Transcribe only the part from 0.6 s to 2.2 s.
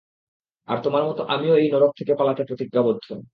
আর তোমার মত আমিও এই নরক থেকে